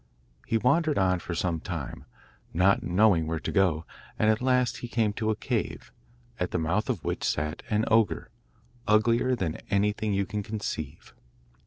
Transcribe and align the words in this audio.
He 0.47 0.57
wandered 0.57 0.97
on 0.97 1.19
for 1.19 1.35
some 1.35 1.59
time, 1.59 2.05
not 2.55 2.81
knowing 2.81 3.27
where 3.27 3.39
to 3.39 3.51
go, 3.51 3.85
and 4.17 4.31
at 4.31 4.41
last 4.41 4.77
he 4.77 4.87
came 4.87 5.13
to 5.13 5.29
a 5.29 5.35
cave, 5.35 5.91
at 6.39 6.49
the 6.49 6.57
mouth 6.57 6.89
of 6.89 7.03
which 7.03 7.23
sat 7.23 7.61
an 7.69 7.85
ogre, 7.87 8.31
uglier 8.87 9.35
than 9.35 9.57
anything 9.69 10.11
you 10.11 10.25
can 10.25 10.41
conceive. 10.41 11.13